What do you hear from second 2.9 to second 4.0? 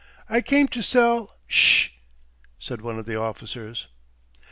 of the officers.